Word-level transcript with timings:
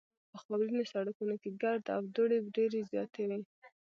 په 0.31 0.37
خاورینو 0.43 0.83
سړکونو 0.93 1.35
کې 1.41 1.49
ګرد 1.61 1.85
او 1.95 2.01
دوړې 2.15 2.37
ډېرې 2.55 2.79
زیاتې 2.91 3.23
وې 3.29 3.39